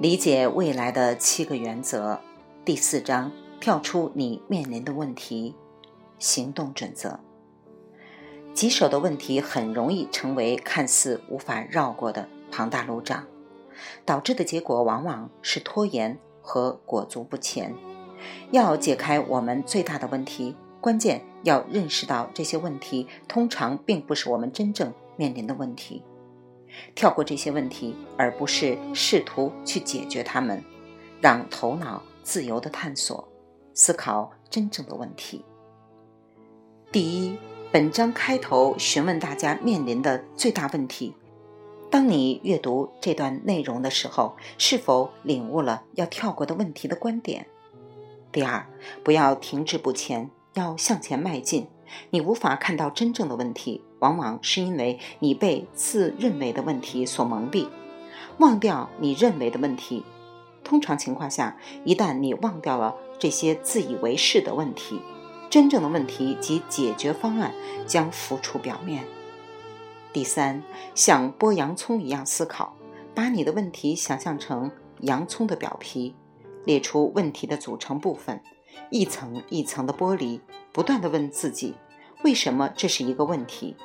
[0.00, 2.20] 理解未来的七个原则，
[2.64, 5.56] 第四章：跳出你面临的问题，
[6.20, 7.18] 行动准则。
[8.54, 13.26] 棘手的问题很容易成为看似无法绕过的庞大路障，
[14.04, 17.74] 导致的结果往往是拖延和裹足不前。
[18.52, 26.04] 要解开我们最大的问题，关键要认识到这些问题通常并不是我们真正面临的问题。
[26.94, 30.62] 跳过这些问题，而不是试图去解决它们，
[31.20, 33.28] 让头脑自由地探索、
[33.74, 35.44] 思考真正的问题。
[36.90, 37.36] 第一，
[37.70, 41.14] 本章开头询问大家面临的最大问题。
[41.90, 47.46] 当你阅读这段内容的时候，是否领悟了要跳过的问题的观点？
[48.30, 48.66] 第二，
[49.02, 51.66] 不要停滞不前，要向前迈进。
[52.10, 57.68] 你无法看到真正的问题，往往是因为你被自认为的问题所蒙蔽，
[58.38, 60.04] 忘掉你认为的问题。
[60.64, 65.00] 通常情况下，一旦你忘掉了这些自以为是的问题，
[65.48, 67.54] 真正的问题及解决方案
[67.86, 69.04] 将浮出表面。
[70.12, 70.62] 第三，
[70.94, 72.74] 像剥洋葱一样思考，
[73.14, 76.14] 把你的问题想象成洋葱的表皮，
[76.64, 78.40] 列出问题的组成部分。
[78.90, 80.40] 一层一层的剥离，
[80.72, 81.74] 不断的问自己：
[82.24, 83.76] 为什么这是一个问题？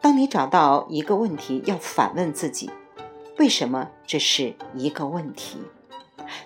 [0.00, 2.70] 当你找到一个问题，要反问自己：
[3.38, 5.58] 为什么这是一个问题？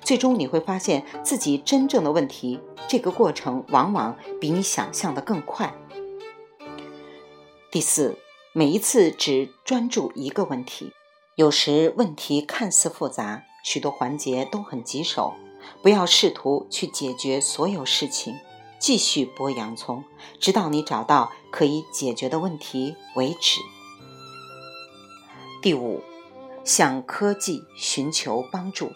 [0.00, 2.60] 最终你会发现自己真正的问题。
[2.88, 5.74] 这个过程往往比你想象的更快。
[7.72, 8.16] 第四，
[8.52, 10.92] 每一次只专注一个问题。
[11.34, 15.34] 有时问题看似复杂，许多环节都很棘手。
[15.82, 18.36] 不要试图去解决所有事情，
[18.78, 20.04] 继续剥洋葱，
[20.40, 23.60] 直到你找到可以解决的问题为止。
[25.62, 26.02] 第五，
[26.64, 28.92] 向科技寻求帮助。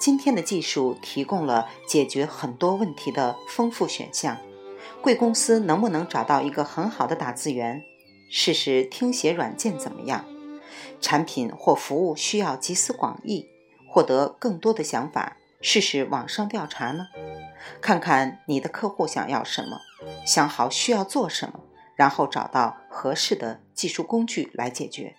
[0.00, 4.38] 今天的技术提供了解决很多问题的丰富选项。
[5.02, 7.82] 贵公司能不能找到一个很好的打字员？
[8.30, 10.24] 试试听写软件怎么样？
[11.00, 13.46] 产品或服务需要集思广益，
[13.88, 15.36] 获得更多的想法。
[15.60, 17.08] 试试网上调查呢，
[17.80, 19.78] 看看你的客户想要什么，
[20.26, 21.60] 想好需要做什么，
[21.96, 25.16] 然后找到合适的技术工具来解决。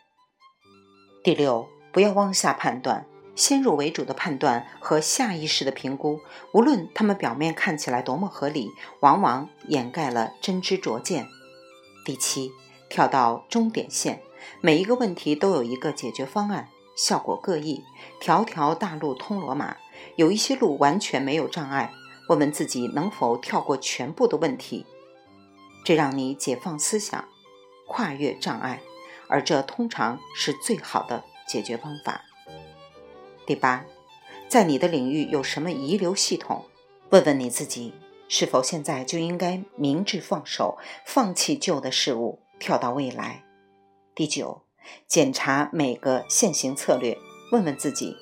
[1.24, 6.20] 第六，不要妄下判断，先入为主的判断和下意识的评估，
[6.54, 8.72] 无论他们表面看起来多么合理，
[9.02, 11.28] 往往掩盖了真知灼见。
[12.04, 12.52] 第七，
[12.90, 14.24] 跳到终点线，
[14.60, 16.70] 每一个问题都有一个解决方案，
[17.02, 17.84] 效果各异，
[18.20, 19.76] 条条大路通罗马。
[20.18, 21.92] 有一些路完全没有障碍，
[22.30, 24.86] 问问自己能否跳过全部的问题，
[25.84, 27.28] 这让你解放思想，
[27.88, 28.84] 跨越障碍，
[29.28, 32.22] 而这通常是最好的解决方法。
[33.48, 33.84] 第八，
[34.48, 36.66] 在你的领域有什么遗留系统？
[37.10, 37.96] 问问你自己，
[38.28, 43.44] 是否现在就应该明智放手，放弃旧的事物，跳到未来？
[44.14, 44.62] 第九，
[45.08, 47.18] 检查每个现行策略，
[47.52, 48.16] 问问自己，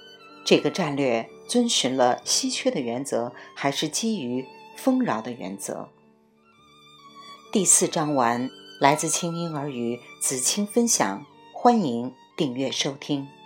[0.46, 1.30] 这个战略。
[1.48, 4.46] 遵循了稀缺的原则，还是基于
[4.78, 5.90] 丰饶的原则？
[7.52, 13.39] 第四章完，来自清音儿与子清分享，欢迎订阅收听。